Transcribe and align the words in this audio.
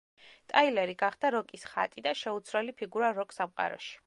ტაილერი 0.53 0.95
გახდა 1.03 1.31
როკის 1.37 1.67
ხატი 1.75 2.07
და 2.09 2.17
შეუცვლელი 2.25 2.79
ფიგურა 2.81 3.15
როკ 3.21 3.41
სამყაროში. 3.41 3.99